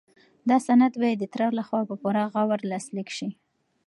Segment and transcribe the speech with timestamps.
[0.49, 3.29] دا سند باید د تره لخوا په پوره غور لاسلیک شي.